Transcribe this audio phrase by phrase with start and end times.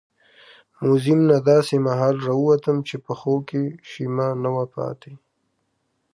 [0.85, 5.13] موزیم نه داسې مهال راووتم چې پښو کې شیمه نه وه پاتې.